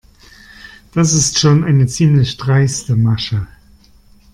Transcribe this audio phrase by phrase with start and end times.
[0.95, 3.45] Das ist schon eine ziemlich dreiste Masche.